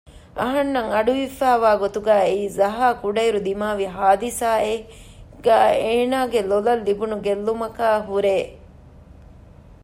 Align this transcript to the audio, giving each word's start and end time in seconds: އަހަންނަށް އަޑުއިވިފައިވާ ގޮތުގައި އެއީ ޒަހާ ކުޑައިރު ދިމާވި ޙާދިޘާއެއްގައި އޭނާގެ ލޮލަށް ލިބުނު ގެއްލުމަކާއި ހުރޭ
އަހަންނަށް 0.39 0.89
އަޑުއިވިފައިވާ 0.93 1.71
ގޮތުގައި 1.81 2.23
އެއީ 2.27 2.45
ޒަހާ 2.59 2.87
ކުޑައިރު 3.01 3.39
ދިމާވި 3.45 3.85
ޙާދިޘާއެއްގައި 3.95 5.73
އޭނާގެ 5.85 6.39
ލޮލަށް 6.49 6.83
ލިބުނު 6.87 7.15
ގެއްލުމަކާއި 7.25 8.01
ހުރޭ 8.09 8.35